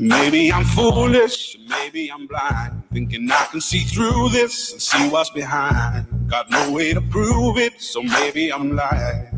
Maybe 0.00 0.52
I'm 0.52 0.64
foolish, 0.64 1.58
maybe 1.68 2.10
I'm 2.10 2.26
blind, 2.26 2.82
thinking 2.92 3.30
I 3.30 3.46
can 3.50 3.60
see 3.60 3.80
through 3.80 4.30
this 4.30 4.72
and 4.72 4.80
see 4.80 5.08
what's 5.10 5.28
behind. 5.30 6.06
Got 6.28 6.50
no 6.50 6.72
way 6.72 6.94
to 6.94 7.00
prove 7.02 7.58
it, 7.58 7.80
so 7.82 8.02
maybe 8.02 8.50
I'm 8.50 8.74
lying. 8.74 9.37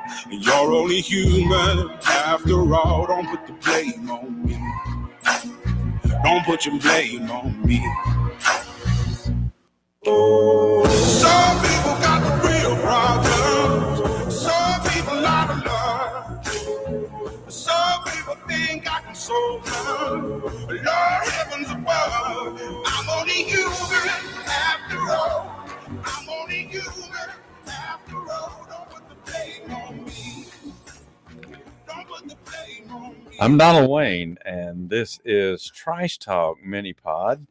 And 0.25 0.45
you're 0.45 0.71
only 0.71 1.01
human 1.01 1.89
after 2.05 2.73
all. 2.75 3.07
Don't 3.07 3.27
put 3.27 3.47
the 3.47 3.53
blame 3.53 4.09
on 4.09 4.45
me. 4.45 4.57
Don't 6.23 6.45
put 6.45 6.65
your 6.65 6.79
blame 6.79 7.29
on 7.31 7.65
me. 7.65 7.81
Oh, 10.05 10.85
some 10.87 11.57
people 11.61 11.95
got 12.01 12.21
the 12.23 12.33
real 12.47 12.75
problems. 12.77 14.35
Some 14.35 14.81
people 14.89 15.25
out 15.25 15.49
of 15.51 15.65
love. 15.65 17.51
Some 17.51 18.03
people 18.05 18.35
think 18.47 18.91
I 18.91 19.01
can 19.01 19.15
solve 19.15 19.65
them. 19.65 20.41
Lord 20.67 21.10
I'm 33.41 33.57
Donald 33.57 33.89
Wayne, 33.89 34.37
and 34.45 34.87
this 34.87 35.19
is 35.25 35.65
Trice 35.65 36.15
Talk 36.15 36.63
Mini 36.63 36.93
Pod 36.93 37.47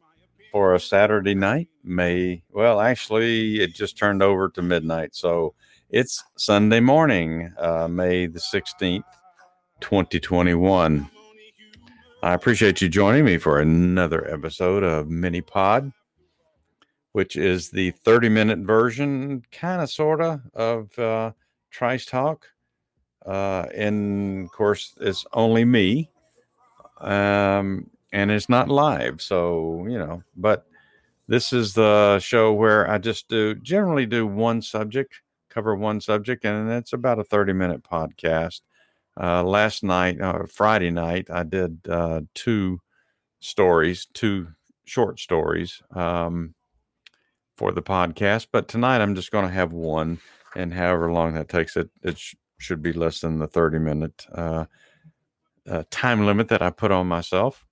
for 0.49 0.73
a 0.73 0.79
Saturday 0.79 1.35
night. 1.35 1.67
May 1.83 2.43
well, 2.49 2.79
actually, 2.79 3.59
it 3.59 3.75
just 3.75 3.97
turned 3.97 4.23
over 4.23 4.47
to 4.51 4.61
midnight, 4.61 5.13
so 5.13 5.53
it's 5.89 6.23
Sunday 6.37 6.79
morning, 6.79 7.53
uh, 7.57 7.89
May 7.89 8.27
the 8.27 8.39
sixteenth, 8.39 9.03
twenty 9.81 10.21
twenty 10.21 10.53
one. 10.53 11.11
I 12.23 12.35
appreciate 12.35 12.81
you 12.81 12.87
joining 12.87 13.25
me 13.25 13.37
for 13.37 13.59
another 13.59 14.33
episode 14.33 14.83
of 14.83 15.09
Mini 15.09 15.41
Pod, 15.41 15.91
which 17.11 17.35
is 17.35 17.69
the 17.69 17.91
thirty 17.91 18.29
minute 18.29 18.59
version, 18.59 19.43
kind 19.51 19.81
of, 19.81 19.89
sorta, 19.89 20.41
of 20.53 20.97
uh, 20.97 21.33
Trice 21.69 22.05
Talk. 22.05 22.47
Uh, 23.25 23.65
and 23.75 24.45
of 24.45 24.51
course, 24.51 24.95
it's 24.99 25.25
only 25.33 25.65
me 25.65 26.09
um, 27.01 27.89
and 28.13 28.31
it's 28.31 28.49
not 28.49 28.69
live. 28.69 29.21
So, 29.21 29.85
you 29.89 29.97
know, 29.97 30.23
but 30.35 30.65
this 31.27 31.53
is 31.53 31.73
the 31.73 32.19
show 32.19 32.53
where 32.53 32.89
I 32.89 32.97
just 32.97 33.27
do 33.27 33.55
generally 33.55 34.05
do 34.05 34.27
one 34.27 34.61
subject, 34.61 35.21
cover 35.49 35.75
one 35.75 36.01
subject, 36.01 36.45
and 36.45 36.69
it's 36.71 36.93
about 36.93 37.19
a 37.19 37.23
30 37.23 37.53
minute 37.53 37.83
podcast. 37.83 38.61
Uh, 39.19 39.43
last 39.43 39.83
night, 39.83 40.21
uh, 40.21 40.43
Friday 40.45 40.89
night, 40.89 41.29
I 41.29 41.43
did 41.43 41.79
uh, 41.87 42.21
two 42.33 42.79
stories, 43.39 44.07
two 44.13 44.47
short 44.85 45.19
stories 45.19 45.81
um, 45.91 46.53
for 47.57 47.71
the 47.71 47.81
podcast. 47.81 48.47
But 48.51 48.67
tonight, 48.67 49.01
I'm 49.01 49.15
just 49.15 49.31
going 49.31 49.45
to 49.45 49.53
have 49.53 49.73
one, 49.73 50.19
and 50.55 50.73
however 50.73 51.11
long 51.11 51.33
that 51.33 51.49
takes, 51.49 51.75
it 51.75 51.89
it 52.03 52.17
sh- 52.17 52.35
should 52.61 52.81
be 52.81 52.93
less 52.93 53.19
than 53.21 53.39
the 53.39 53.47
30 53.47 53.79
minute 53.79 54.25
uh, 54.33 54.65
uh, 55.69 55.83
time 55.89 56.25
limit 56.25 56.47
that 56.49 56.61
I 56.61 56.69
put 56.69 56.91
on 56.91 57.07
myself. 57.07 57.65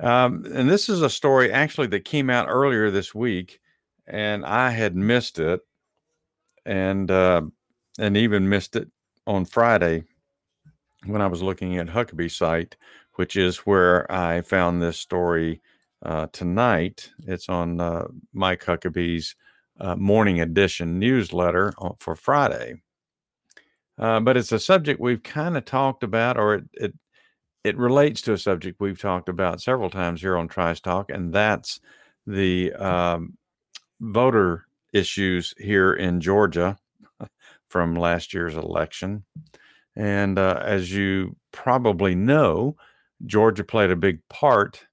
Um, 0.00 0.44
and 0.52 0.70
this 0.70 0.88
is 0.88 1.02
a 1.02 1.10
story 1.10 1.52
actually 1.52 1.88
that 1.88 2.04
came 2.04 2.30
out 2.30 2.48
earlier 2.48 2.90
this 2.90 3.14
week, 3.14 3.60
and 4.06 4.44
I 4.44 4.70
had 4.70 4.94
missed 4.94 5.38
it, 5.40 5.60
and 6.64 7.10
uh, 7.10 7.42
and 7.98 8.16
even 8.16 8.48
missed 8.48 8.76
it 8.76 8.88
on 9.26 9.44
Friday 9.44 10.04
when 11.06 11.20
I 11.20 11.26
was 11.26 11.42
looking 11.42 11.78
at 11.78 11.88
Huckabee 11.88 12.30
site, 12.30 12.76
which 13.14 13.34
is 13.36 13.58
where 13.58 14.10
I 14.10 14.42
found 14.42 14.80
this 14.80 14.98
story 14.98 15.60
uh, 16.02 16.28
tonight. 16.32 17.10
It's 17.26 17.48
on 17.48 17.80
uh, 17.80 18.06
Mike 18.32 18.64
Huckabee's 18.64 19.34
uh, 19.80 19.96
morning 19.96 20.40
edition 20.40 20.98
newsletter 20.98 21.72
for 21.98 22.14
Friday. 22.14 22.80
Uh, 23.98 24.20
but 24.20 24.36
it's 24.36 24.52
a 24.52 24.58
subject 24.58 25.00
we've 25.00 25.22
kind 25.22 25.56
of 25.56 25.64
talked 25.64 26.02
about, 26.02 26.36
or 26.38 26.54
it, 26.54 26.64
it 26.74 26.94
it 27.64 27.76
relates 27.76 28.22
to 28.22 28.32
a 28.32 28.38
subject 28.38 28.80
we've 28.80 29.00
talked 29.00 29.28
about 29.28 29.60
several 29.60 29.90
times 29.90 30.20
here 30.20 30.36
on 30.36 30.48
Trice 30.48 30.80
Talk, 30.80 31.10
and 31.10 31.32
that's 31.32 31.80
the 32.26 32.72
um, 32.74 33.36
voter 34.00 34.66
issues 34.92 35.54
here 35.58 35.92
in 35.92 36.20
Georgia 36.20 36.78
from 37.68 37.94
last 37.94 38.32
year's 38.32 38.56
election. 38.56 39.24
And 39.96 40.38
uh, 40.38 40.62
as 40.64 40.92
you 40.92 41.36
probably 41.52 42.14
know, 42.14 42.76
Georgia 43.26 43.64
played 43.64 43.90
a 43.90 43.96
big 43.96 44.20
part, 44.28 44.86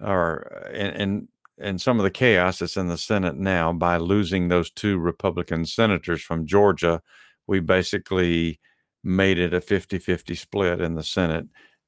or 0.00 0.68
in, 0.72 0.86
in 0.94 1.28
in 1.58 1.78
some 1.78 1.98
of 1.98 2.04
the 2.04 2.10
chaos 2.10 2.58
that's 2.58 2.76
in 2.76 2.88
the 2.88 2.98
Senate 2.98 3.36
now 3.36 3.72
by 3.72 3.96
losing 3.96 4.48
those 4.48 4.70
two 4.70 4.98
Republican 4.98 5.64
senators 5.64 6.22
from 6.22 6.46
Georgia. 6.46 7.02
We 7.46 7.60
basically 7.60 8.60
made 9.04 9.38
it 9.38 9.54
a 9.54 9.60
50 9.60 9.98
50 9.98 10.34
split 10.34 10.80
in 10.80 10.94
the 10.94 11.02
Senate 11.02 11.46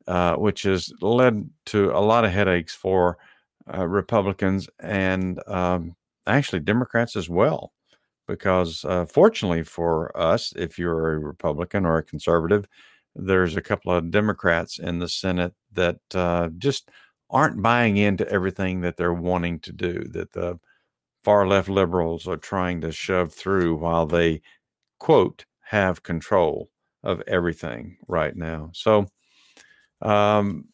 uh, 0.08 0.34
which 0.36 0.62
has 0.62 0.91
led 1.02 1.48
to 1.66 1.91
a 1.91 2.00
lot 2.00 2.24
of 2.24 2.32
headaches 2.32 2.74
for 2.74 3.19
uh, 3.72 3.86
Republicans 3.86 4.66
and 4.80 5.38
um, 5.46 5.94
actually 6.26 6.60
Democrats 6.60 7.14
as 7.14 7.28
well. 7.28 7.72
Because 8.26 8.84
uh, 8.86 9.04
fortunately 9.04 9.62
for 9.62 10.16
us, 10.19 10.52
if 10.56 10.78
you're 10.78 11.12
a 11.14 11.19
Republican 11.19 11.84
or 11.84 11.98
a 11.98 12.02
conservative, 12.02 12.66
there's 13.14 13.56
a 13.56 13.62
couple 13.62 13.92
of 13.92 14.10
Democrats 14.10 14.78
in 14.78 14.98
the 14.98 15.08
Senate 15.08 15.52
that 15.72 15.98
uh, 16.14 16.48
just 16.56 16.90
aren't 17.30 17.62
buying 17.62 17.98
into 17.98 18.26
everything 18.30 18.80
that 18.80 18.96
they're 18.96 19.12
wanting 19.12 19.60
to 19.60 19.72
do, 19.72 20.04
that 20.12 20.32
the 20.32 20.58
far 21.25 21.46
left 21.46 21.69
liberals 21.69 22.26
are 22.26 22.36
trying 22.36 22.80
to 22.80 22.92
shove 22.92 23.32
through 23.32 23.76
while 23.76 24.06
they, 24.06 24.40
quote, 24.98 25.44
have 25.64 26.03
control 26.03 26.70
of 27.03 27.22
everything 27.26 27.97
right 28.09 28.34
now. 28.36 28.70
So, 28.75 29.06
um, 30.03 30.66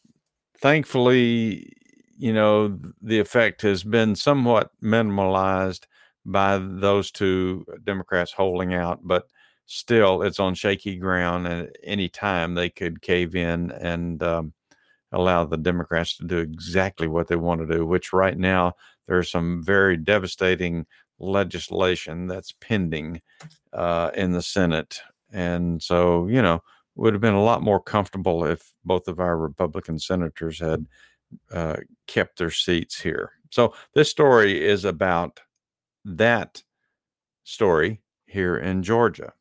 thankfully, 0.59 1.71
you 2.17 2.33
know, 2.33 2.79
the 3.01 3.19
effect 3.19 3.61
has 3.63 3.83
been 3.83 4.15
somewhat 4.15 4.71
minimalized 4.81 5.85
by 6.25 6.57
those 6.57 7.11
two 7.11 7.65
Democrats 7.83 8.31
holding 8.31 8.73
out, 8.73 8.99
but 9.03 9.27
still 9.65 10.21
it's 10.21 10.39
on 10.39 10.55
shaky 10.55 10.95
ground. 10.95 11.47
And 11.47 11.69
any 11.83 12.09
time 12.09 12.55
they 12.55 12.69
could 12.69 13.01
cave 13.01 13.35
in 13.35 13.71
and 13.71 14.21
um, 14.23 14.53
allow 15.11 15.45
the 15.45 15.57
Democrats 15.57 16.17
to 16.17 16.25
do 16.25 16.37
exactly 16.37 17.07
what 17.07 17.27
they 17.27 17.35
want 17.35 17.61
to 17.61 17.67
do, 17.67 17.85
which 17.85 18.13
right 18.13 18.37
now 18.37 18.73
there's 19.07 19.29
some 19.29 19.63
very 19.63 19.97
devastating 19.97 20.85
legislation 21.19 22.27
that's 22.27 22.53
pending 22.59 23.21
uh, 23.73 24.11
in 24.15 24.31
the 24.31 24.41
Senate. 24.41 24.99
And 25.31 25.81
so, 25.81 26.27
you 26.27 26.41
know, 26.41 26.61
would 26.95 27.13
have 27.13 27.21
been 27.21 27.33
a 27.33 27.43
lot 27.43 27.61
more 27.61 27.79
comfortable 27.79 28.45
if 28.45 28.73
both 28.83 29.07
of 29.07 29.19
our 29.19 29.37
Republican 29.37 29.99
senators 29.99 30.59
had 30.59 30.85
uh, 31.51 31.77
kept 32.07 32.37
their 32.37 32.51
seats 32.51 32.99
here. 32.99 33.31
So 33.49 33.73
this 33.93 34.09
story 34.09 34.63
is 34.63 34.85
about 34.85 35.39
that 36.05 36.63
story 37.43 38.01
here 38.25 38.57
in 38.57 38.83
Georgia. 38.83 39.33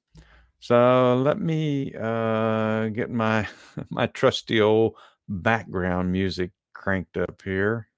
So 0.61 1.21
let 1.23 1.39
me 1.39 1.93
uh, 1.95 2.89
get 2.89 3.11
my 3.11 3.47
my 3.91 4.07
trusty 4.07 4.61
old 4.61 4.95
background 5.29 6.11
music 6.11 6.53
cranked 6.73 7.17
up 7.17 7.43
here, 7.43 7.89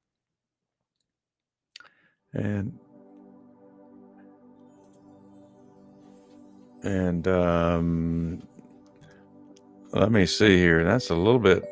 and 2.33 2.79
and 6.87 7.27
um, 7.27 8.43
let 9.93 10.13
me 10.13 10.25
see 10.25 10.57
here. 10.57 10.85
That's 10.85 11.11
a 11.11 11.15
little 11.15 11.41
bit 11.41 11.65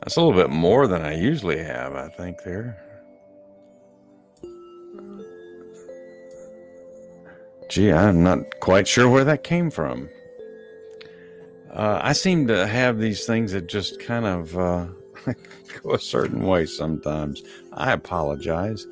That's 0.00 0.16
a 0.16 0.20
little 0.20 0.40
bit 0.40 0.50
more 0.50 0.88
than 0.88 1.02
I 1.02 1.16
usually 1.16 1.58
have, 1.58 1.94
I 1.94 2.08
think, 2.08 2.42
there. 2.42 2.82
Gee, 7.68 7.92
I'm 7.92 8.22
not 8.22 8.60
quite 8.60 8.88
sure 8.88 9.08
where 9.08 9.24
that 9.24 9.44
came 9.44 9.70
from. 9.70 10.08
Uh, 11.72 12.00
I 12.02 12.12
seem 12.12 12.46
to 12.48 12.66
have 12.66 12.98
these 12.98 13.24
things 13.24 13.52
that 13.52 13.68
just 13.68 14.00
kind 14.00 14.26
of 14.26 14.58
uh, 14.58 14.86
go 15.82 15.94
a 15.94 15.98
certain 15.98 16.42
way 16.42 16.66
sometimes. 16.66 17.42
I 17.72 17.92
apologize. 17.92 18.86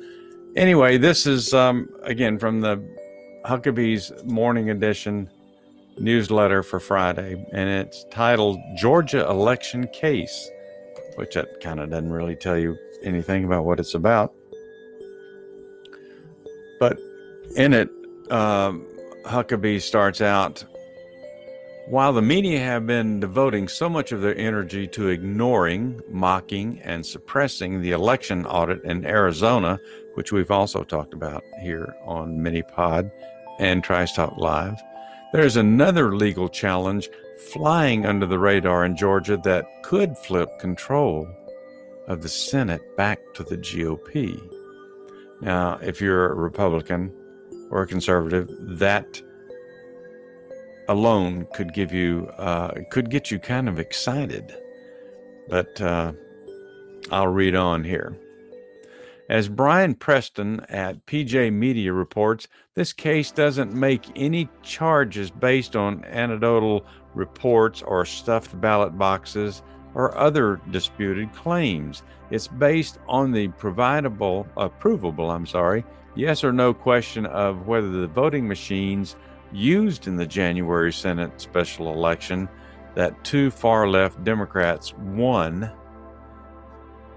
Anyway, 0.55 0.97
this 0.97 1.27
is, 1.27 1.53
um, 1.53 1.89
again, 2.03 2.39
from 2.39 2.61
the 2.61 2.81
Huckabee's 3.45 4.11
Morning 4.25 4.69
Edition 4.69 5.29
newsletter 5.97 6.63
for 6.63 6.79
Friday, 6.79 7.43
and 7.51 7.69
it's 7.69 8.05
titled 8.11 8.59
Georgia 8.77 9.27
Election 9.29 9.87
Case 9.87 10.49
which 11.15 11.33
that 11.33 11.59
kind 11.59 11.79
of 11.79 11.89
doesn't 11.89 12.11
really 12.11 12.35
tell 12.35 12.57
you 12.57 12.77
anything 13.03 13.43
about 13.43 13.65
what 13.65 13.79
it's 13.79 13.93
about. 13.93 14.33
But 16.79 16.97
in 17.55 17.73
it, 17.73 17.89
um, 18.29 18.85
Huckabee 19.25 19.81
starts 19.81 20.21
out 20.21 20.63
while 21.87 22.13
the 22.13 22.21
media 22.21 22.59
have 22.59 22.87
been 22.87 23.19
devoting 23.19 23.67
so 23.67 23.89
much 23.89 24.11
of 24.11 24.21
their 24.21 24.37
energy 24.37 24.87
to 24.87 25.09
ignoring, 25.09 25.99
mocking, 26.09 26.79
and 26.83 27.05
suppressing 27.05 27.81
the 27.81 27.91
election 27.91 28.45
audit 28.45 28.83
in 28.83 29.05
Arizona, 29.05 29.79
which 30.13 30.31
we've 30.31 30.51
also 30.51 30.83
talked 30.83 31.13
about 31.13 31.43
here 31.61 31.93
on 32.05 32.37
Minipod 32.37 33.11
and 33.59 33.83
Talk 33.83 34.37
Live, 34.37 34.81
there's 35.33 35.55
another 35.55 36.15
legal 36.15 36.49
challenge 36.49 37.09
flying 37.53 38.05
under 38.05 38.25
the 38.25 38.39
radar 38.39 38.85
in 38.85 38.95
Georgia 38.95 39.37
that 39.37 39.65
could 39.83 40.17
flip 40.17 40.59
control 40.59 41.27
of 42.07 42.21
the 42.21 42.29
Senate 42.29 42.81
back 42.97 43.19
to 43.33 43.43
the 43.43 43.57
GOP. 43.57 44.39
Now, 45.41 45.79
if 45.81 46.01
you're 46.01 46.31
a 46.31 46.35
Republican 46.35 47.13
or 47.69 47.83
a 47.83 47.87
conservative, 47.87 48.49
that 48.59 49.21
alone 50.87 51.47
could 51.53 51.73
give 51.73 51.93
you 51.93 52.29
uh, 52.37 52.73
could 52.89 53.09
get 53.09 53.31
you 53.31 53.39
kind 53.39 53.69
of 53.69 53.79
excited. 53.79 54.55
But 55.47 55.81
uh, 55.81 56.13
I'll 57.09 57.27
read 57.27 57.55
on 57.55 57.83
here. 57.83 58.17
As 59.31 59.47
Bryan 59.47 59.93
Preston 59.93 60.59
at 60.67 61.05
PJ 61.05 61.53
Media 61.53 61.93
reports, 61.93 62.49
this 62.73 62.91
case 62.91 63.31
doesn't 63.31 63.71
make 63.71 64.05
any 64.13 64.49
charges 64.61 65.31
based 65.31 65.77
on 65.77 66.03
anecdotal 66.03 66.85
reports 67.13 67.81
or 67.81 68.03
stuffed 68.03 68.59
ballot 68.59 68.97
boxes 68.97 69.63
or 69.95 70.17
other 70.17 70.59
disputed 70.71 71.31
claims. 71.31 72.03
It's 72.29 72.49
based 72.49 72.99
on 73.07 73.31
the 73.31 73.47
providable, 73.47 74.49
approvable, 74.57 75.33
I'm 75.33 75.45
sorry, 75.45 75.85
yes 76.13 76.43
or 76.43 76.51
no 76.51 76.73
question 76.73 77.25
of 77.25 77.67
whether 77.67 77.89
the 77.89 78.07
voting 78.07 78.45
machines 78.45 79.15
used 79.53 80.07
in 80.07 80.17
the 80.17 80.27
January 80.27 80.91
Senate 80.91 81.39
special 81.39 81.93
election 81.93 82.49
that 82.95 83.23
two 83.23 83.49
far 83.49 83.87
left 83.87 84.21
Democrats 84.25 84.93
won 84.93 85.71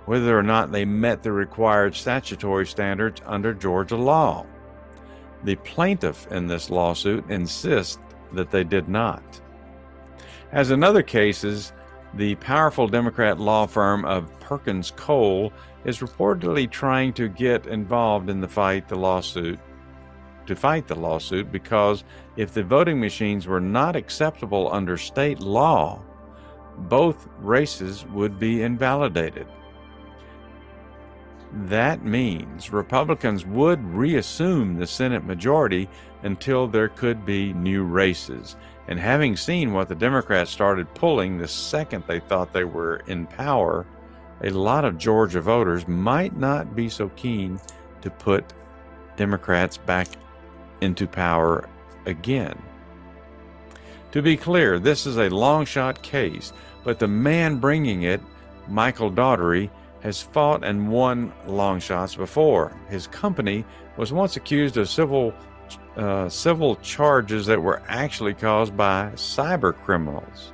whether 0.06 0.39
or 0.39 0.43
not 0.43 0.73
they 0.73 0.85
met 0.85 1.23
the 1.23 1.33
required 1.33 1.95
statutory 1.95 2.67
standards 2.67 3.21
under 3.27 3.55
Georgia 3.55 3.97
law. 3.97 4.47
The 5.45 5.56
plaintiff 5.56 6.27
in 6.31 6.47
this 6.47 6.71
lawsuit 6.71 7.29
insists 7.31 7.99
that 8.33 8.51
they 8.51 8.65
did 8.65 8.89
not. 8.89 9.23
As 10.53 10.71
in 10.71 10.85
other 10.85 11.03
cases, 11.03 11.73
the 12.15 12.35
powerful 12.37 12.87
Democrat 12.87 13.41
law 13.41 13.67
firm 13.67 14.05
of 14.05 14.39
Perkins 14.41 14.93
Coie 14.93 15.51
is 15.85 15.99
reportedly 15.99 16.71
trying 16.71 17.12
to 17.15 17.29
get 17.29 17.67
involved 17.67 18.31
in 18.31 18.41
the 18.41 18.49
fight 18.49 18.89
the 18.89 18.97
lawsuit 18.97 19.59
to 20.47 20.55
fight 20.55 20.87
the 20.87 20.95
lawsuit 20.95 21.51
because 21.51 22.05
if 22.37 22.53
the 22.53 22.62
voting 22.62 23.01
machines 23.01 23.47
were 23.47 23.61
not 23.61 23.97
acceptable 23.97 24.73
under 24.73 24.97
state 24.97 25.41
law, 25.41 26.03
both 26.77 27.29
races 27.39 28.05
would 28.06 28.39
be 28.39 28.62
invalidated. 28.62 29.47
That 31.55 32.05
means 32.05 32.73
Republicans 32.73 33.47
would 33.47 33.83
reassume 33.85 34.77
the 34.77 34.89
Senate 34.89 35.25
majority 35.25 35.89
until 36.25 36.67
there 36.67 36.89
could 36.89 37.25
be 37.25 37.53
new 37.53 37.85
races. 37.85 38.56
And 38.89 38.99
having 38.99 39.37
seen 39.37 39.73
what 39.73 39.89
the 39.89 39.95
Democrats 39.95 40.51
started 40.51 40.93
pulling 40.95 41.39
the 41.39 41.47
second 41.47 42.03
they 42.09 42.19
thought 42.19 42.53
they 42.53 42.65
were 42.65 42.97
in 43.06 43.27
power, 43.27 43.87
a 44.43 44.51
lot 44.51 44.85
of 44.85 44.99
Georgia 44.99 45.41
voters 45.41 45.87
might 45.87 46.37
not 46.37 46.75
be 46.75 46.89
so 46.89 47.09
keen 47.11 47.61
to 48.03 48.11
put 48.11 48.53
Democrats 49.17 49.77
back 49.77 50.09
into 50.81 51.06
power 51.06 51.69
again. 52.05 52.61
To 54.11 54.23
be 54.23 54.37
clear, 54.37 54.81
this 54.81 55.06
is 55.06 55.19
a 55.19 55.29
long 55.31 55.65
shot 55.65 56.03
case, 56.03 56.53
but 56.83 56.99
the 56.99 57.09
man 57.09 57.59
bringing 57.59 58.03
it, 58.03 58.21
Michael 58.69 59.11
Daugherty, 59.11 59.71
has 60.05 60.21
fought 60.21 60.62
and 60.62 60.89
won 60.89 61.33
long 61.47 61.81
shots 61.81 62.15
before. 62.15 62.79
His 62.89 63.06
company 63.06 63.65
was 63.97 64.12
once 64.12 64.37
accused 64.37 64.77
of 64.77 64.89
civil 64.89 65.35
uh, 65.97 66.29
civil 66.29 66.77
charges 66.77 67.47
that 67.47 67.62
were 67.62 67.83
actually 67.89 68.35
caused 68.35 68.77
by 68.77 69.11
cyber 69.15 69.75
criminals. 69.75 70.53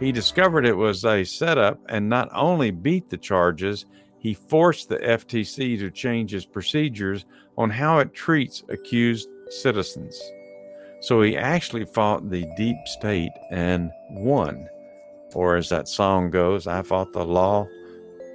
He 0.00 0.10
discovered 0.10 0.66
it 0.66 0.76
was 0.76 1.04
a 1.04 1.22
setup 1.22 1.78
and 1.88 2.08
not 2.08 2.28
only 2.34 2.70
beat 2.70 3.08
the 3.08 3.16
charges, 3.16 3.86
he 4.18 4.34
forced 4.34 4.88
the 4.88 4.96
FTC 4.96 5.78
to 5.78 5.90
change 5.90 6.34
its 6.34 6.46
procedures 6.46 7.26
on 7.56 7.70
how 7.70 7.98
it 7.98 8.12
treats 8.12 8.64
accused 8.70 9.28
citizens. 9.50 10.20
So 11.00 11.22
he 11.22 11.36
actually 11.36 11.84
fought 11.84 12.28
the 12.28 12.46
deep 12.56 12.76
state 12.86 13.32
and 13.50 13.90
won. 14.10 14.66
Or 15.34 15.56
as 15.56 15.68
that 15.68 15.88
song 15.88 16.30
goes, 16.30 16.66
I 16.66 16.82
fought 16.82 17.12
the 17.12 17.24
law 17.24 17.68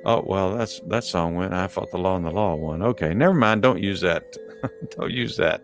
Oh 0.05 0.23
well, 0.25 0.55
that's 0.55 0.79
that 0.81 1.03
song 1.03 1.35
went. 1.35 1.53
I 1.53 1.67
fought 1.67 1.89
the 1.91 1.97
law 1.97 2.15
and 2.15 2.25
the 2.25 2.31
law 2.31 2.55
won. 2.55 2.83
Okay, 2.83 3.13
never 3.13 3.33
mind. 3.33 3.63
Don't 3.63 3.81
use 3.81 4.01
that. 4.01 4.37
don't 4.91 5.11
use 5.11 5.35
that 5.37 5.63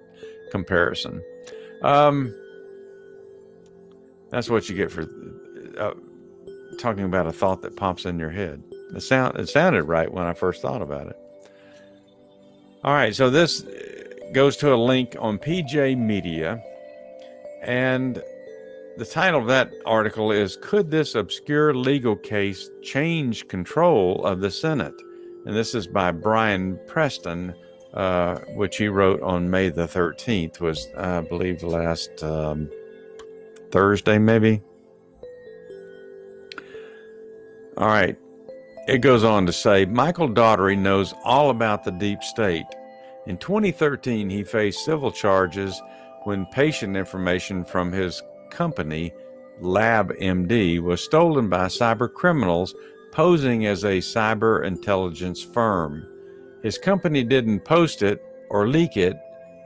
comparison. 0.51 1.23
Um, 1.83 2.35
that's 4.31 4.49
what 4.49 4.67
you 4.67 4.75
get 4.75 4.91
for 4.91 5.03
uh, 5.77 5.93
talking 6.79 7.03
about 7.03 7.27
a 7.27 7.31
thought 7.31 7.61
that 7.61 7.75
pops 7.75 8.05
in 8.05 8.17
your 8.17 8.31
head. 8.31 8.63
The 8.91 9.01
sound 9.01 9.37
it 9.37 9.47
sounded 9.47 9.83
right 9.83 10.11
when 10.11 10.25
I 10.25 10.33
first 10.33 10.61
thought 10.61 10.81
about 10.81 11.07
it. 11.07 11.17
All 12.83 12.93
right, 12.93 13.15
so 13.15 13.29
this 13.29 13.63
goes 14.33 14.57
to 14.57 14.73
a 14.73 14.75
link 14.75 15.15
on 15.19 15.37
PJ 15.37 15.97
Media, 15.99 16.63
and 17.61 18.23
the 19.01 19.07
title 19.07 19.41
of 19.41 19.47
that 19.47 19.73
article 19.83 20.31
is 20.31 20.59
Could 20.61 20.91
This 20.91 21.15
Obscure 21.15 21.73
Legal 21.73 22.15
Case 22.15 22.69
Change 22.83 23.47
Control 23.47 24.23
of 24.23 24.41
the 24.41 24.51
Senate? 24.51 24.93
And 25.47 25.55
this 25.55 25.73
is 25.73 25.87
by 25.87 26.11
Bryan 26.11 26.79
Preston, 26.85 27.55
uh, 27.95 28.37
which 28.49 28.77
he 28.77 28.89
wrote 28.89 29.19
on 29.23 29.49
May 29.49 29.69
the 29.69 29.87
13th, 29.87 30.59
was, 30.59 30.87
I 30.95 31.21
believe, 31.21 31.63
last 31.63 32.11
um, 32.21 32.69
Thursday, 33.71 34.19
maybe. 34.19 34.61
All 37.77 37.87
right. 37.87 38.15
It 38.87 38.99
goes 38.99 39.23
on 39.23 39.47
to 39.47 39.51
say 39.51 39.85
Michael 39.85 40.27
Daugherty 40.27 40.75
knows 40.75 41.15
all 41.23 41.49
about 41.49 41.83
the 41.83 41.91
deep 41.91 42.21
state. 42.21 42.67
In 43.25 43.39
2013, 43.39 44.29
he 44.29 44.43
faced 44.43 44.85
civil 44.85 45.11
charges 45.11 45.81
when 46.25 46.45
patient 46.53 46.95
information 46.95 47.65
from 47.65 47.91
his 47.91 48.21
company, 48.51 49.13
LabMD, 49.61 50.79
was 50.79 51.03
stolen 51.03 51.49
by 51.49 51.65
cyber 51.65 52.11
criminals 52.11 52.75
posing 53.11 53.65
as 53.65 53.83
a 53.83 53.97
cyber 53.97 54.65
intelligence 54.65 55.43
firm. 55.43 56.07
His 56.61 56.77
company 56.77 57.23
didn't 57.23 57.61
post 57.61 58.03
it 58.03 58.23
or 58.49 58.67
leak 58.67 58.97
it, 58.97 59.17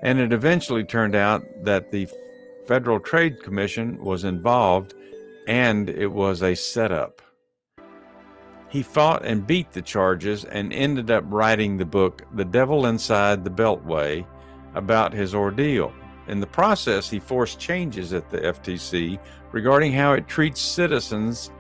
and 0.02 0.20
it 0.20 0.32
eventually 0.32 0.84
turned 0.84 1.16
out 1.16 1.44
that 1.64 1.92
the 1.92 2.08
Federal 2.68 3.00
Trade 3.00 3.44
Commission 3.44 4.04
was 4.04 4.24
involved 4.24 4.94
and 5.48 5.90
it 5.90 6.08
was 6.08 6.42
a 6.42 6.56
setup. 6.56 7.22
He 8.70 8.82
fought 8.82 9.24
and 9.24 9.46
beat 9.46 9.72
the 9.72 9.82
charges 9.82 10.44
and 10.46 10.74
ended 10.74 11.12
up 11.12 11.24
writing 11.28 11.78
the 11.78 11.86
book 11.86 12.24
The 12.34 12.46
Devil 12.46 12.88
Inside 12.88 13.44
the 13.44 13.52
Beltway 13.52 14.26
about 14.74 15.14
his 15.14 15.36
ordeal. 15.36 15.94
In 16.28 16.40
the 16.40 16.48
process, 16.48 17.10
he 17.10 17.20
forced 17.20 17.60
changes 17.60 18.14
at 18.14 18.30
the 18.30 18.40
FTC 18.40 19.20
regarding 19.52 19.92
how 19.92 20.14
it 20.14 20.28
treats 20.28 20.60
citizens 20.60 21.52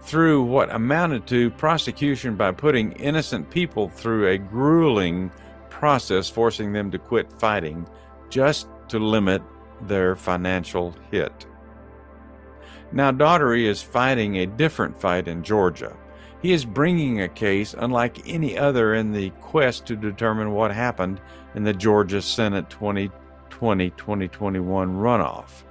through 0.00 0.42
what 0.42 0.74
amounted 0.74 1.26
to 1.28 1.50
prosecution 1.52 2.36
by 2.36 2.52
putting 2.52 2.92
innocent 2.92 3.48
people 3.50 3.88
through 3.88 4.28
a 4.28 4.38
grueling 4.38 5.30
process, 5.70 6.28
forcing 6.28 6.72
them 6.72 6.90
to 6.90 6.98
quit 6.98 7.32
fighting 7.32 7.86
just 8.28 8.68
to 8.88 8.98
limit 8.98 9.42
their 9.82 10.14
financial 10.14 10.94
hit. 11.10 11.46
Now, 12.92 13.10
Daugherty 13.10 13.66
is 13.66 13.82
fighting 13.82 14.36
a 14.36 14.46
different 14.46 15.00
fight 15.00 15.28
in 15.28 15.42
Georgia. 15.42 15.96
He 16.42 16.52
is 16.52 16.64
bringing 16.64 17.22
a 17.22 17.28
case 17.28 17.74
unlike 17.78 18.28
any 18.28 18.58
other 18.58 18.94
in 18.94 19.12
the 19.12 19.30
quest 19.40 19.86
to 19.86 19.96
determine 19.96 20.52
what 20.52 20.72
happened 20.72 21.20
in 21.54 21.64
the 21.64 21.72
Georgia 21.72 22.20
Senate 22.20 22.68
2020 23.62 23.90
2021 23.90 24.96
runoff. 24.96 25.62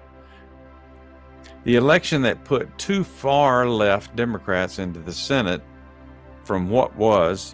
The 1.65 1.75
election 1.75 2.21
that 2.21 2.45
put 2.45 2.77
two 2.77 3.03
far 3.03 3.67
left 3.67 4.15
Democrats 4.15 4.79
into 4.79 5.01
the 5.01 5.11
Senate 5.11 5.61
from 6.45 6.69
what 6.69 6.95
was 6.95 7.53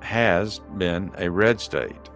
has 0.00 0.58
been 0.76 1.12
a 1.18 1.30
red 1.30 1.60
state. 1.60 2.10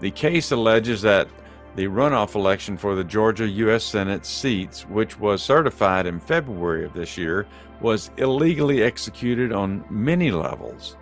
The 0.00 0.10
case 0.10 0.50
alleges 0.50 1.00
that 1.00 1.26
the 1.74 1.86
runoff 1.86 2.34
election 2.34 2.76
for 2.76 2.94
the 2.94 3.02
Georgia 3.02 3.48
U.S. 3.48 3.82
Senate 3.82 4.26
seats, 4.26 4.82
which 4.82 5.18
was 5.18 5.42
certified 5.42 6.04
in 6.04 6.20
February 6.20 6.84
of 6.84 6.92
this 6.92 7.16
year, 7.16 7.46
was 7.80 8.10
illegally 8.18 8.82
executed 8.82 9.52
on 9.52 9.86
many 9.88 10.30
levels. 10.30 10.98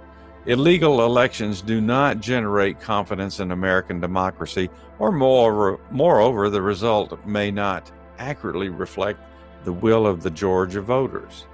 Illegal 0.47 1.05
elections 1.05 1.63
do 1.63 1.81
not 1.81 2.21
generate 2.21 2.81
confidence 2.81 3.39
in 3.39 3.53
American 3.53 4.01
democracy, 4.01 4.69
or 4.99 5.13
moreover, 5.13 5.79
moreover, 5.93 6.51
the 6.51 6.61
result 6.61 7.17
may 7.25 7.53
not 7.53 7.93
accurately 8.19 8.69
reflect 8.69 9.21
the 9.63 9.73
will 9.73 10.05
of 10.05 10.21
the 10.21 10.31
Georgia 10.31 10.81
voters. 10.81 11.47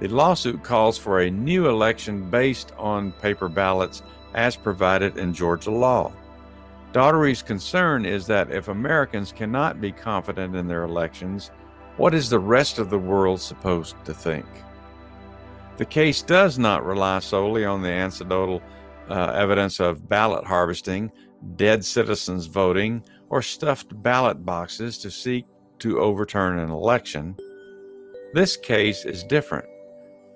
The 0.00 0.08
lawsuit 0.08 0.62
calls 0.62 0.96
for 0.96 1.20
a 1.20 1.30
new 1.30 1.68
election 1.68 2.30
based 2.30 2.72
on 2.78 3.12
paper 3.12 3.50
ballots 3.50 4.02
as 4.32 4.56
provided 4.56 5.18
in 5.18 5.34
Georgia 5.34 5.70
law. 5.70 6.10
Daugherty's 6.92 7.42
concern 7.42 8.06
is 8.06 8.26
that 8.28 8.50
if 8.50 8.68
Americans 8.68 9.30
cannot 9.30 9.78
be 9.78 9.92
confident 9.92 10.56
in 10.56 10.66
their 10.66 10.84
elections, 10.84 11.50
what 11.98 12.14
is 12.14 12.30
the 12.30 12.38
rest 12.38 12.78
of 12.78 12.88
the 12.88 12.98
world 12.98 13.42
supposed 13.42 14.02
to 14.06 14.14
think? 14.14 14.46
The 15.78 15.86
case 15.86 16.22
does 16.22 16.58
not 16.58 16.84
rely 16.84 17.18
solely 17.20 17.64
on 17.64 17.82
the 17.82 17.88
anecdotal 17.88 18.62
uh, 19.08 19.32
evidence 19.34 19.80
of 19.80 20.08
ballot 20.08 20.44
harvesting, 20.44 21.10
dead 21.56 21.84
citizens 21.84 22.46
voting, 22.46 23.02
or 23.30 23.42
stuffed 23.42 24.00
ballot 24.02 24.44
boxes 24.44 24.98
to 24.98 25.10
seek 25.10 25.46
to 25.78 25.98
overturn 25.98 26.58
an 26.58 26.70
election. 26.70 27.36
This 28.34 28.56
case 28.56 29.04
is 29.04 29.24
different 29.24 29.66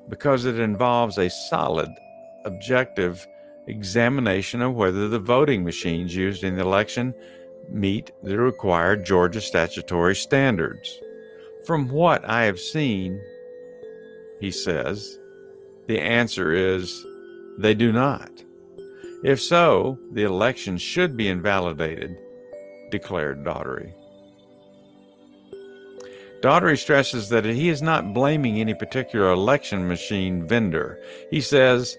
because 0.08 0.44
it 0.44 0.58
involves 0.58 1.18
a 1.18 1.30
solid, 1.30 1.90
objective, 2.44 3.26
examination 3.68 4.62
of 4.62 4.74
whether 4.74 5.08
the 5.08 5.18
voting 5.18 5.64
machines 5.64 6.14
used 6.14 6.44
in 6.44 6.56
the 6.56 6.62
election 6.62 7.14
meet 7.68 8.10
the 8.22 8.38
required 8.38 9.04
Georgia 9.04 9.40
statutory 9.40 10.14
standards. 10.14 11.00
From 11.66 11.88
what 11.88 12.24
I 12.28 12.44
have 12.44 12.60
seen, 12.60 13.20
he 14.40 14.50
says, 14.50 15.18
the 15.86 16.00
answer 16.00 16.52
is 16.52 17.04
they 17.58 17.74
do 17.74 17.92
not. 17.92 18.30
If 19.24 19.40
so, 19.40 19.98
the 20.12 20.24
election 20.24 20.78
should 20.78 21.16
be 21.16 21.28
invalidated, 21.28 22.16
declared 22.90 23.44
Daugherty. 23.44 23.92
Daugherty 26.42 26.76
stresses 26.76 27.28
that 27.30 27.44
he 27.44 27.68
is 27.68 27.82
not 27.82 28.12
blaming 28.12 28.60
any 28.60 28.74
particular 28.74 29.30
election 29.30 29.88
machine 29.88 30.46
vendor. 30.46 31.00
He 31.30 31.40
says 31.40 31.96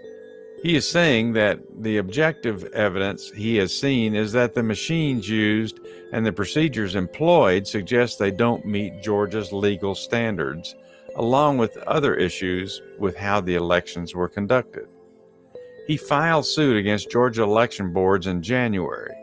he 0.63 0.75
is 0.75 0.89
saying 0.89 1.33
that 1.33 1.59
the 1.81 1.97
objective 1.97 2.63
evidence 2.73 3.29
he 3.31 3.57
has 3.57 3.77
seen 3.77 4.15
is 4.15 4.31
that 4.31 4.53
the 4.53 4.63
machines 4.63 5.27
used 5.27 5.79
and 6.13 6.25
the 6.25 6.31
procedures 6.31 6.95
employed 6.95 7.67
suggest 7.67 8.19
they 8.19 8.31
don't 8.31 8.65
meet 8.65 9.01
Georgia's 9.01 9.51
legal 9.51 9.95
standards, 9.95 10.75
along 11.17 11.57
with 11.57 11.77
other 11.79 12.15
issues 12.15 12.81
with 12.97 13.15
how 13.15 13.41
the 13.41 13.55
elections 13.55 14.15
were 14.15 14.29
conducted. 14.29 14.87
He 15.87 15.97
filed 15.97 16.45
suit 16.45 16.77
against 16.77 17.11
Georgia 17.11 17.43
election 17.43 17.93
boards 17.93 18.27
in 18.27 18.41
January. 18.41 19.13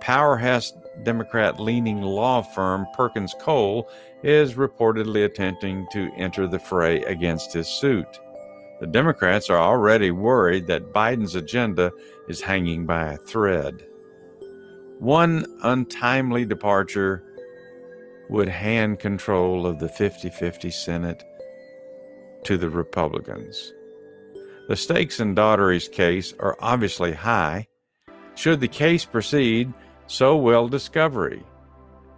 Powerhouse 0.00 0.72
Democrat 1.04 1.60
leaning 1.60 2.02
law 2.02 2.42
firm 2.42 2.86
Perkins 2.94 3.34
Coie 3.40 3.84
is 4.22 4.54
reportedly 4.54 5.24
attempting 5.24 5.86
to 5.92 6.10
enter 6.16 6.46
the 6.46 6.58
fray 6.58 7.02
against 7.04 7.52
his 7.52 7.68
suit. 7.68 8.20
The 8.80 8.86
Democrats 8.86 9.48
are 9.48 9.58
already 9.58 10.10
worried 10.10 10.66
that 10.66 10.92
Biden's 10.92 11.34
agenda 11.34 11.92
is 12.28 12.40
hanging 12.40 12.84
by 12.84 13.12
a 13.12 13.16
thread. 13.16 13.86
One 14.98 15.46
untimely 15.62 16.44
departure 16.44 17.24
would 18.28 18.48
hand 18.48 18.98
control 18.98 19.66
of 19.66 19.78
the 19.78 19.88
50 19.88 20.30
50 20.30 20.70
Senate 20.70 21.24
to 22.48 22.56
the 22.56 22.70
Republicans. 22.70 23.74
The 24.68 24.76
stakes 24.76 25.20
in 25.20 25.34
Daugherty's 25.34 25.86
case 25.86 26.32
are 26.40 26.56
obviously 26.60 27.12
high. 27.12 27.68
Should 28.36 28.60
the 28.60 28.68
case 28.68 29.04
proceed, 29.04 29.70
so 30.06 30.34
will 30.34 30.66
discovery. 30.66 31.44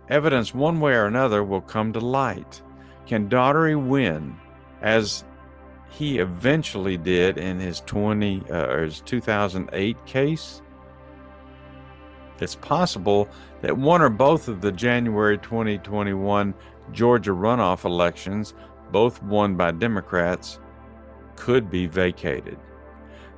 Evidence 0.08 0.54
one 0.54 0.78
way 0.78 0.92
or 0.92 1.06
another 1.06 1.42
will 1.42 1.60
come 1.60 1.92
to 1.94 1.98
light. 1.98 2.62
Can 3.08 3.28
Daughtery 3.28 3.74
win, 3.74 4.36
as 4.82 5.24
he 5.88 6.20
eventually 6.20 6.96
did 6.96 7.36
in 7.36 7.58
his 7.58 7.80
20 7.80 8.44
uh, 8.50 8.66
or 8.68 8.82
his 8.84 9.00
2008 9.00 10.06
case. 10.06 10.62
It's 12.38 12.54
possible 12.54 13.28
that 13.62 13.76
one 13.76 14.00
or 14.00 14.08
both 14.08 14.46
of 14.46 14.60
the 14.60 14.70
January 14.70 15.38
2021 15.38 16.54
Georgia 16.92 17.32
runoff 17.32 17.84
elections, 17.84 18.54
both 18.92 19.22
won 19.22 19.54
by 19.56 19.70
Democrats, 19.70 20.60
could 21.36 21.70
be 21.70 21.86
vacated. 21.86 22.58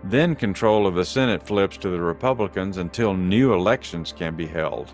Then 0.04 0.34
control 0.34 0.86
of 0.86 0.94
the 0.94 1.04
Senate 1.04 1.46
flips 1.46 1.76
to 1.78 1.88
the 1.88 2.00
Republicans 2.00 2.78
until 2.78 3.14
new 3.14 3.54
elections 3.54 4.12
can 4.12 4.34
be 4.34 4.46
held. 4.46 4.92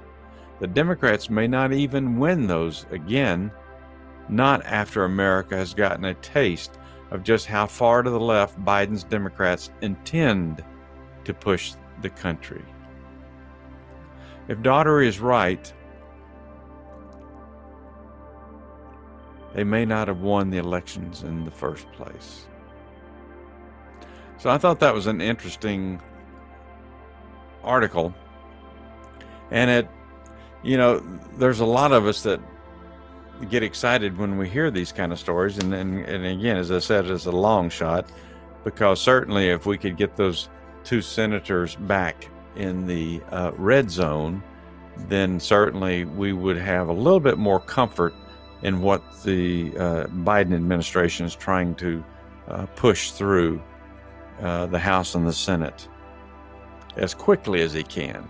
The 0.61 0.67
Democrats 0.67 1.31
may 1.31 1.47
not 1.47 1.73
even 1.73 2.19
win 2.19 2.47
those 2.47 2.85
again, 2.91 3.51
not 4.29 4.65
after 4.67 5.05
America 5.05 5.57
has 5.57 5.73
gotten 5.73 6.05
a 6.05 6.15
taste 6.15 6.79
of 7.11 7.23
just 7.23 7.47
how 7.47 7.67
far 7.67 8.03
to 8.03 8.11
the 8.11 8.21
left 8.21 8.63
Biden's 8.65 9.05
Democrats 9.05 9.71
intend 9.81 10.63
to 11.25 11.33
push 11.33 11.73
the 12.03 12.11
country. 12.11 12.65
If 14.49 14.63
Daugherty 14.63 15.09
is 15.09 15.21
right, 15.21 15.73
they 19.59 19.65
may 19.65 19.85
not 19.85 20.07
have 20.07 20.21
won 20.21 20.51
the 20.51 20.59
elections 20.59 21.25
in 21.25 21.45
the 21.45 21.51
first 21.51 21.91
place. 21.91 22.47
So 24.37 24.51
I 24.51 24.57
thought 24.57 24.79
that 24.79 24.95
was 24.95 25.09
an 25.09 25.21
interesting 25.21 26.01
article. 27.65 28.15
And 29.51 29.69
it, 29.69 29.89
you 30.63 30.77
know, 30.77 31.01
there's 31.39 31.59
a 31.59 31.67
lot 31.67 31.91
of 31.91 32.07
us 32.07 32.23
that 32.23 32.41
get 33.51 33.65
excited 33.65 34.17
when 34.17 34.39
we 34.39 34.49
hear 34.49 34.71
these 34.71 34.93
kind 34.93 35.11
of 35.11 35.19
stories. 35.19 35.59
And, 35.59 35.75
and, 35.75 36.05
and 36.05 36.25
again, 36.25 36.57
as 36.57 36.71
I 36.71 36.79
said, 36.79 37.07
it's 37.07 37.27
a 37.27 37.33
long 37.33 37.69
shot 37.69 38.09
because 38.63 39.01
certainly 39.01 39.49
if 39.49 39.67
we 39.67 39.77
could 39.77 39.97
get 39.97 40.15
those 40.15 40.51
two 40.85 41.03
senators 41.03 41.75
back 41.75 42.29
in 42.55 42.87
the 42.87 43.21
uh, 43.33 43.51
red 43.57 43.91
zone, 43.91 44.41
then 45.09 45.41
certainly 45.41 46.05
we 46.05 46.33
would 46.33 46.59
have 46.59 46.89
a 46.89 46.93
little 46.93 47.19
bit 47.19 47.39
more 47.39 47.59
comfort 47.59 48.15
in 48.63 48.81
what 48.83 49.03
the 49.23 49.73
uh, 49.77 50.07
Biden 50.07 50.55
administration 50.55 51.27
is 51.27 51.35
trying 51.35 51.75
to 51.77 52.05
uh, 52.49 52.67
push 52.75 53.13
through 53.13 53.63
uh, 54.41 54.67
the 54.67 54.79
House 54.79 55.15
and 55.15 55.27
the 55.27 55.33
Senate 55.33 55.89
as 56.97 57.15
quickly 57.15 57.63
as 57.63 57.73
he 57.73 57.83
can. 57.83 58.27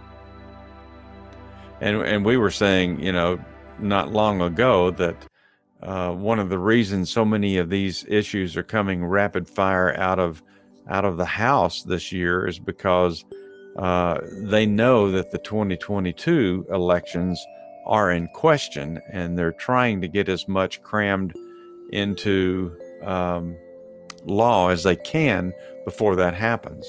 And, 1.80 2.02
and 2.02 2.24
we 2.24 2.36
were 2.36 2.50
saying, 2.50 3.00
you 3.00 3.12
know, 3.12 3.38
not 3.78 4.12
long 4.12 4.42
ago 4.42 4.90
that 4.92 5.16
uh, 5.82 6.10
one 6.12 6.38
of 6.38 6.48
the 6.48 6.58
reasons 6.58 7.10
so 7.10 7.24
many 7.24 7.56
of 7.58 7.70
these 7.70 8.04
issues 8.08 8.56
are 8.56 8.64
coming 8.64 9.04
rapid 9.04 9.48
fire 9.48 9.96
out 9.96 10.18
of 10.18 10.42
out 10.88 11.04
of 11.04 11.18
the 11.18 11.24
House 11.24 11.82
this 11.82 12.10
year 12.12 12.46
is 12.46 12.58
because 12.58 13.24
uh, 13.76 14.18
they 14.42 14.64
know 14.64 15.10
that 15.10 15.30
the 15.30 15.38
2022 15.38 16.66
elections 16.70 17.44
are 17.88 18.10
in 18.10 18.28
question, 18.28 19.00
and 19.10 19.38
they're 19.38 19.52
trying 19.52 20.00
to 20.02 20.08
get 20.08 20.28
as 20.28 20.46
much 20.46 20.82
crammed 20.82 21.34
into 21.90 22.76
um, 23.02 23.56
law 24.24 24.68
as 24.68 24.82
they 24.82 24.96
can 24.96 25.52
before 25.84 26.16
that 26.16 26.34
happens. 26.34 26.86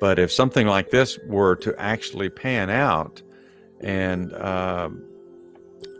But 0.00 0.18
if 0.18 0.32
something 0.32 0.66
like 0.66 0.90
this 0.90 1.18
were 1.26 1.56
to 1.56 1.74
actually 1.78 2.30
pan 2.30 2.70
out, 2.70 3.22
and 3.80 4.32
uh, 4.32 4.88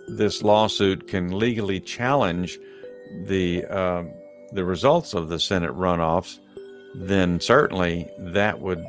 this 0.08 0.42
lawsuit 0.42 1.06
can 1.06 1.38
legally 1.38 1.80
challenge 1.80 2.58
the 3.24 3.64
uh, 3.66 4.04
the 4.52 4.64
results 4.64 5.14
of 5.14 5.28
the 5.28 5.38
Senate 5.38 5.72
runoffs, 5.72 6.38
then 6.94 7.40
certainly 7.40 8.08
that 8.18 8.60
would 8.60 8.84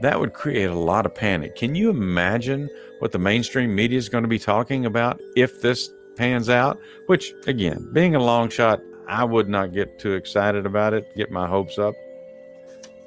that 0.00 0.18
would 0.18 0.32
create 0.32 0.70
a 0.70 0.74
lot 0.74 1.06
of 1.06 1.14
panic. 1.14 1.56
Can 1.56 1.74
you 1.74 1.90
imagine 1.90 2.68
what 2.98 3.12
the 3.12 3.18
mainstream 3.18 3.74
media 3.74 3.98
is 3.98 4.08
going 4.08 4.24
to 4.24 4.28
be 4.28 4.38
talking 4.38 4.86
about 4.86 5.20
if 5.36 5.60
this 5.60 5.90
pans 6.16 6.48
out, 6.48 6.78
which 7.06 7.32
again, 7.46 7.88
being 7.92 8.14
a 8.14 8.22
long 8.22 8.48
shot, 8.48 8.80
I 9.08 9.24
would 9.24 9.48
not 9.48 9.72
get 9.72 9.98
too 9.98 10.12
excited 10.12 10.66
about 10.66 10.94
it, 10.94 11.14
get 11.16 11.30
my 11.30 11.46
hopes 11.46 11.78
up. 11.78 11.94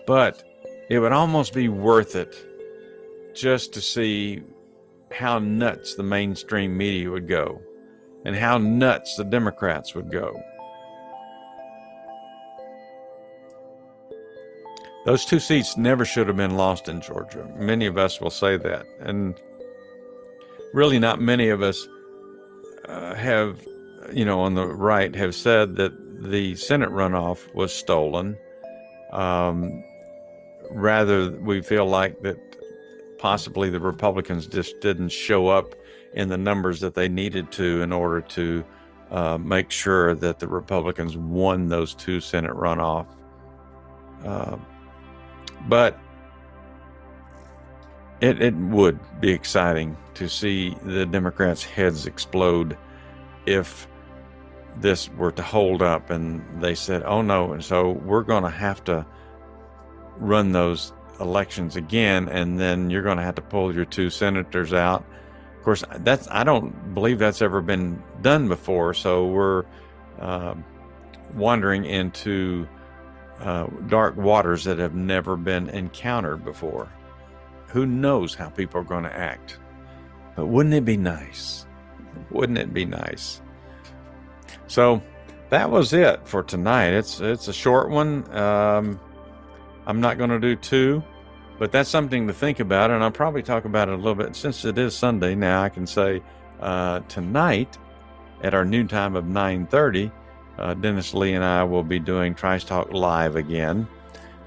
But 0.05 0.43
it 0.89 0.99
would 0.99 1.11
almost 1.11 1.53
be 1.53 1.69
worth 1.69 2.15
it 2.15 2.35
just 3.33 3.73
to 3.73 3.81
see 3.81 4.43
how 5.11 5.39
nuts 5.39 5.95
the 5.95 6.03
mainstream 6.03 6.77
media 6.77 7.09
would 7.09 7.27
go 7.27 7.61
and 8.25 8.35
how 8.35 8.57
nuts 8.57 9.15
the 9.15 9.23
Democrats 9.23 9.95
would 9.95 10.11
go. 10.11 10.41
Those 15.07 15.23
two 15.23 15.39
seats 15.39 15.77
never 15.77 16.03
should 16.03 16.27
have 16.27 16.35
been 16.35 16.57
lost 16.57 16.89
in 16.89 16.99
Georgia. 16.99 17.49
Many 17.55 17.85
of 17.85 17.97
us 17.97 18.19
will 18.19 18.29
say 18.29 18.57
that. 18.57 18.85
And 18.99 19.39
really, 20.73 20.99
not 20.99 21.21
many 21.21 21.47
of 21.47 21.61
us 21.61 21.87
uh, 22.89 23.15
have, 23.15 23.65
you 24.11 24.25
know, 24.25 24.41
on 24.41 24.55
the 24.55 24.67
right 24.67 25.15
have 25.15 25.33
said 25.33 25.77
that 25.77 25.93
the 26.29 26.55
Senate 26.55 26.89
runoff 26.89 27.55
was 27.55 27.73
stolen. 27.73 28.37
Um, 29.13 29.81
rather, 30.71 31.31
we 31.39 31.61
feel 31.61 31.85
like 31.85 32.21
that 32.23 32.37
possibly 33.17 33.69
the 33.69 33.79
Republicans 33.79 34.45
just 34.45 34.81
didn't 34.81 35.13
show 35.13 35.47
up 35.47 35.73
in 36.15 36.27
the 36.27 36.37
numbers 36.37 36.81
that 36.81 36.95
they 36.95 37.07
needed 37.07 37.49
to 37.53 37.81
in 37.81 37.93
order 37.93 38.19
to 38.19 38.61
uh, 39.11 39.37
make 39.37 39.71
sure 39.71 40.15
that 40.15 40.39
the 40.39 40.49
Republicans 40.49 41.15
won 41.15 41.69
those 41.69 41.95
two 41.95 42.19
Senate 42.19 42.51
runoff. 42.51 43.07
Uh, 44.25 44.57
but 45.67 45.99
it, 48.21 48.41
it 48.41 48.55
would 48.55 48.99
be 49.19 49.31
exciting 49.31 49.95
to 50.15 50.27
see 50.27 50.75
the 50.83 51.05
Democrats' 51.05 51.63
heads 51.63 52.05
explode 52.05 52.77
if 53.45 53.87
this 54.79 55.09
were 55.11 55.31
to 55.31 55.41
hold 55.41 55.81
up 55.81 56.09
and 56.09 56.43
they 56.61 56.75
said, 56.75 57.03
oh 57.03 57.21
no, 57.21 57.53
and 57.53 57.63
so 57.63 57.91
we're 57.91 58.23
going 58.23 58.43
to 58.43 58.49
have 58.49 58.83
to 58.83 59.05
run 60.17 60.51
those 60.51 60.93
elections 61.19 61.75
again, 61.75 62.27
and 62.29 62.59
then 62.59 62.89
you're 62.89 63.01
going 63.01 63.17
to 63.17 63.23
have 63.23 63.35
to 63.35 63.41
pull 63.41 63.73
your 63.73 63.85
two 63.85 64.09
senators 64.09 64.73
out. 64.73 65.05
Of 65.57 65.63
course, 65.63 65.83
that's 65.97 66.27
I 66.29 66.43
don't 66.43 66.93
believe 66.93 67.19
that's 67.19 67.41
ever 67.41 67.61
been 67.61 68.01
done 68.21 68.47
before, 68.47 68.93
so 68.93 69.27
we're 69.27 69.65
uh, 70.19 70.55
wandering 71.33 71.85
into 71.85 72.67
uh, 73.39 73.67
dark 73.87 74.15
waters 74.17 74.63
that 74.63 74.79
have 74.79 74.95
never 74.95 75.35
been 75.35 75.69
encountered 75.69 76.43
before. 76.43 76.91
Who 77.67 77.85
knows 77.85 78.33
how 78.33 78.49
people 78.49 78.81
are 78.81 78.85
going 78.85 79.03
to 79.03 79.15
act? 79.15 79.59
But 80.35 80.47
wouldn't 80.47 80.75
it 80.75 80.85
be 80.85 80.97
nice? 80.97 81.65
Wouldn't 82.31 82.57
it 82.57 82.73
be 82.73 82.85
nice? 82.85 83.41
So 84.67 85.01
that 85.49 85.69
was 85.69 85.93
it 85.93 86.27
for 86.27 86.43
tonight. 86.43 86.89
It's 86.89 87.19
it's 87.19 87.47
a 87.47 87.53
short 87.53 87.89
one. 87.89 88.29
Um, 88.35 88.99
I'm 89.85 90.01
not 90.01 90.17
going 90.17 90.29
to 90.29 90.39
do 90.39 90.55
two, 90.55 91.03
but 91.57 91.71
that's 91.71 91.89
something 91.89 92.27
to 92.27 92.33
think 92.33 92.59
about, 92.59 92.91
and 92.91 93.03
I'll 93.03 93.11
probably 93.11 93.43
talk 93.43 93.65
about 93.65 93.87
it 93.87 93.93
a 93.93 93.97
little 93.97 94.15
bit 94.15 94.35
since 94.35 94.65
it 94.65 94.77
is 94.77 94.95
Sunday. 94.95 95.35
Now 95.35 95.63
I 95.63 95.69
can 95.69 95.87
say 95.87 96.21
uh, 96.59 96.99
tonight 97.07 97.77
at 98.43 98.53
our 98.53 98.65
noon 98.65 98.87
time 98.87 99.15
of 99.15 99.25
9:30 99.25 100.11
uh, 100.57 100.73
Dennis 100.73 101.13
Lee 101.13 101.33
and 101.33 101.43
I 101.43 101.63
will 101.63 101.83
be 101.83 101.99
doing 101.99 102.33
Trice 102.33 102.63
Talk 102.63 102.91
live 102.91 103.35
again. 103.35 103.87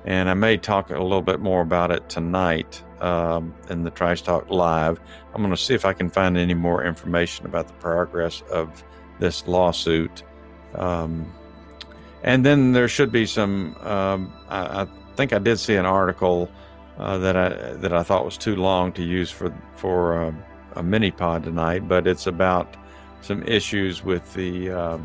And 0.05 0.31
I 0.31 0.35
may 0.35 0.57
talk 0.57 0.90
a 0.90 0.95
little 0.95 1.23
bit 1.23 1.40
more 1.40 1.61
about 1.61 1.90
it 1.90 2.09
tonight 2.09 2.83
um, 3.00 3.55
in 3.69 3.85
the 3.85 3.90
Trice 3.90 4.23
Talk 4.23 4.50
live. 4.50 5.00
I'm 5.35 5.43
going 5.43 5.55
to 5.55 5.61
see 5.61 5.75
if 5.75 5.85
I 5.85 5.93
can 5.93 6.09
find 6.11 6.37
any 6.37 6.55
more 6.55 6.85
information 6.85 7.47
about 7.47 7.67
the 7.69 7.75
progress 7.75 8.43
of 8.50 8.83
this 9.19 9.47
lawsuit. 9.47 10.23
Um, 10.75 11.33
and 12.23 12.45
then 12.45 12.73
there 12.73 12.88
should 12.88 13.12
be 13.12 13.26
some. 13.26 13.76
Um, 13.76 14.32
I, 14.49 14.82
I, 14.82 14.87
think 15.17 15.32
I 15.32 15.39
did 15.39 15.58
see 15.58 15.75
an 15.75 15.87
article 15.87 16.50
uh, 16.99 17.19
that 17.19 17.37
I 17.37 17.49
that 17.75 17.93
I 17.93 18.02
thought 18.02 18.25
was 18.25 18.39
too 18.39 18.56
long 18.56 18.93
to 18.93 19.02
use 19.02 19.30
for 19.30 19.54
for 19.75 20.23
uh, 20.23 20.32
a 20.76 20.82
mini 20.82 21.11
pod 21.11 21.45
tonight, 21.45 21.89
but 21.89 22.06
it's 22.06 22.26
about 22.26 22.76
some 23.21 23.43
issues 23.43 24.04
with 24.04 24.32
the 24.35 24.71
uh, 24.71 24.99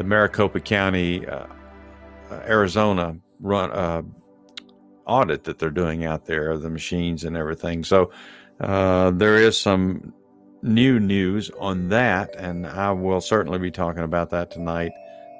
the 0.00 0.04
Maricopa 0.04 0.60
County, 0.60 1.26
uh, 1.26 1.44
uh, 2.30 2.40
Arizona 2.46 3.14
run 3.38 3.70
uh, 3.70 4.00
audit 5.04 5.44
that 5.44 5.58
they're 5.58 5.68
doing 5.68 6.06
out 6.06 6.24
there 6.24 6.50
of 6.50 6.62
the 6.62 6.70
machines 6.70 7.24
and 7.24 7.36
everything. 7.36 7.84
So 7.84 8.10
uh, 8.60 9.10
there 9.10 9.36
is 9.36 9.60
some 9.60 10.14
new 10.62 10.98
news 10.98 11.50
on 11.60 11.90
that, 11.90 12.34
and 12.34 12.66
I 12.66 12.92
will 12.92 13.20
certainly 13.20 13.58
be 13.58 13.70
talking 13.70 14.02
about 14.02 14.30
that 14.30 14.50
tonight 14.50 14.92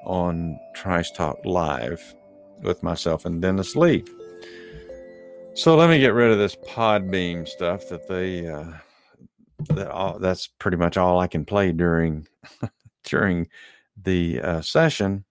on 0.05 0.59
Trice 0.75 1.09
Talk 1.09 1.43
Live 1.43 2.13
with 2.61 2.83
myself 2.83 3.25
and 3.25 3.41
Dennis 3.41 3.75
Lee. 3.75 4.05
So 5.55 5.75
let 5.75 5.89
me 5.89 5.97
get 5.97 6.13
rid 6.13 6.29
of 6.29 6.37
this 6.37 6.55
Podbean 6.55 7.47
stuff 7.47 7.89
that 7.89 8.07
they 8.07 8.47
uh, 8.47 8.73
that 9.69 9.89
all, 9.89 10.19
that's 10.19 10.45
pretty 10.45 10.77
much 10.77 10.97
all 10.97 11.19
I 11.19 11.25
can 11.25 11.45
play 11.45 11.71
during 11.71 12.27
during 13.05 13.47
the 14.03 14.41
uh, 14.41 14.61
session. 14.61 15.25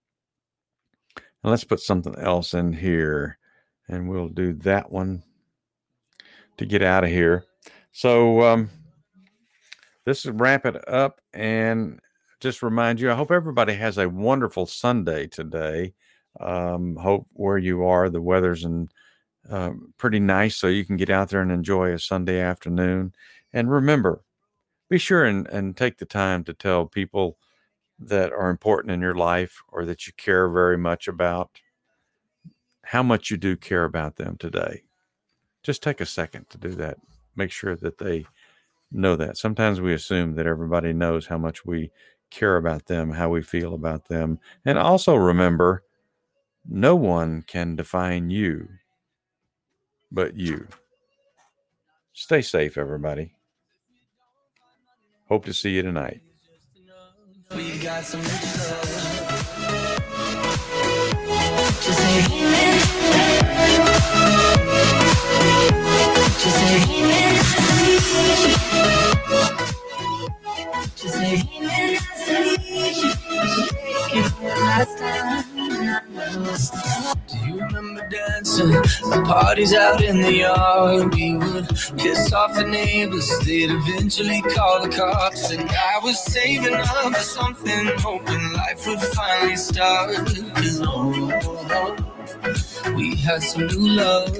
And 1.43 1.51
let's 1.51 1.65
put 1.65 1.81
something 1.81 2.15
else 2.17 2.55
in 2.55 2.73
here 2.73 3.39
and 3.89 4.09
we'll 4.09 4.29
do 4.29 4.53
that 4.53 4.91
one 4.91 5.23
to 6.59 6.67
get 6.67 6.83
out 6.83 7.05
of 7.05 7.11
here. 7.11 7.45
So, 7.93 8.43
um, 8.43 8.71
this 10.05 10.25
is 10.25 10.31
wrap 10.33 10.65
it 10.65 10.89
up 10.89 11.21
and 11.35 12.01
just 12.41 12.63
remind 12.63 13.01
you 13.01 13.11
I 13.11 13.15
hope 13.15 13.31
everybody 13.31 13.75
has 13.75 13.99
a 13.99 14.09
wonderful 14.09 14.67
Sunday 14.67 15.27
today. 15.27 15.95
Um, 16.39 16.97
hope 16.97 17.27
where 17.33 17.59
you 17.59 17.85
are, 17.85 18.09
the 18.09 18.23
weather's 18.23 18.65
in, 18.65 18.89
uh, 19.51 19.73
pretty 19.99 20.21
nice, 20.21 20.57
so 20.57 20.69
you 20.69 20.85
can 20.85 20.97
get 20.97 21.11
out 21.11 21.29
there 21.29 21.43
and 21.43 21.53
enjoy 21.53 21.93
a 21.93 21.99
Sunday 21.99 22.41
afternoon. 22.41 23.13
And 23.53 23.71
remember, 23.71 24.23
be 24.89 24.99
sure 24.99 25.25
and, 25.25 25.47
and 25.49 25.77
take 25.77 25.99
the 25.99 26.07
time 26.07 26.45
to 26.45 26.55
tell 26.55 26.87
people 26.87 27.37
that 28.01 28.33
are 28.33 28.51
important 28.51 28.93
in 28.93 29.01
your 29.01 29.15
life 29.15 29.63
or 29.69 29.85
that 29.85 30.07
you 30.07 30.13
care 30.17 30.49
very 30.49 30.79
much 30.79 31.07
about, 31.07 31.51
how 32.83 33.03
much 33.03 33.31
you 33.31 33.37
do 33.37 33.57
care 33.57 33.85
about 33.85 34.17
them 34.17 34.37
today. 34.39 34.83
Just 35.63 35.83
take 35.83 36.01
a 36.01 36.07
second 36.07 36.49
to 36.51 36.59
do 36.59 36.71
that. 36.77 36.97
Make 37.37 37.53
sure 37.53 37.77
that 37.77 37.99
they 37.99 38.27
know 38.91 39.17
that. 39.17 39.37
Sometimes 39.37 39.81
we 39.81 39.93
assume 39.93 40.35
that 40.35 40.47
everybody 40.47 40.93
knows 40.93 41.27
how 41.27 41.39
much 41.39 41.65
we 41.65 41.91
care 42.31 42.57
about 42.57 42.87
them, 42.87 43.11
how 43.11 43.29
we 43.29 43.43
feel 43.43 43.75
about 43.75 44.09
them. 44.09 44.39
And 44.65 44.79
also 44.79 45.15
remember, 45.15 45.85
no 46.69 46.97
one 46.97 47.43
can 47.47 47.77
define 47.77 48.31
you 48.31 48.69
but 50.13 50.37
you. 50.37 50.67
Stay 52.13 52.43
safe, 52.43 52.77
everybody. 52.77 53.35
Hope 55.29 55.45
to 55.45 55.53
see 55.53 55.71
you 55.71 55.83
tonight. 55.83 56.21
We 57.57 57.79
got 57.79 58.05
some 58.05 58.23
Just 61.81 61.99
say 61.99 62.90
parties 79.51 79.75
out 79.75 80.01
in 80.01 80.21
the 80.21 80.33
yard. 80.33 81.13
We 81.13 81.37
would 81.37 81.67
piss 81.99 82.33
off 82.33 82.55
the 82.55 82.63
neighbors. 82.63 83.29
They'd 83.41 83.69
eventually 83.69 84.41
call 84.43 84.81
the 84.81 84.89
cops. 84.97 85.51
And 85.51 85.69
I 85.69 85.99
was 86.05 86.23
saving 86.23 86.75
up 86.75 87.13
for 87.13 87.21
something, 87.21 87.91
hoping 87.99 88.53
life 88.53 88.87
would 88.87 89.01
finally 89.01 89.57
start. 89.57 90.15
Cause 90.55 90.81
oh, 90.85 91.33
oh, 91.73 91.97
we 92.95 93.17
had 93.17 93.43
some 93.43 93.67
new 93.67 93.89
love. 93.89 94.33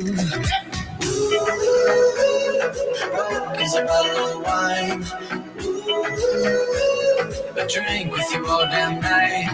Cause 3.59 3.75
a 3.75 3.85
bottle 3.91 4.27
of 4.29 4.45
wine. 4.47 5.03
A 7.57 7.67
drink 7.67 8.13
with 8.13 8.33
you 8.33 8.47
all 8.47 8.65
damn 8.67 9.01
night. 9.01 9.51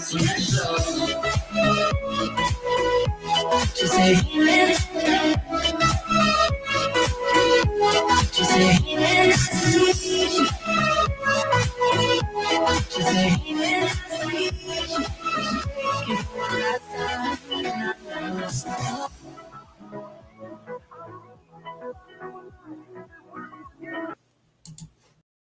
Some 0.00 0.20
love. 0.20 1.24
Just 3.74 3.98
just 3.98 4.87